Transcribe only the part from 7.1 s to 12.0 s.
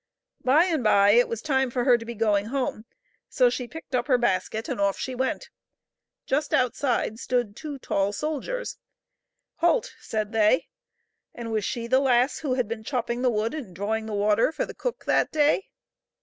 stood two tall soldiers." Halt!" said they. And was she the